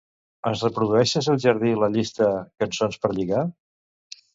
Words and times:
Ens 0.51 0.63
reprodueixes 0.67 1.29
al 1.35 1.39
jardí 1.45 1.75
la 1.85 1.93
llista 1.99 2.33
"cançons 2.65 3.03
per 3.07 3.17
lligar"? 3.17 3.49